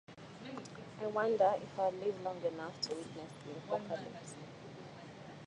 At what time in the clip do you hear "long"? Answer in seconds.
2.23-2.43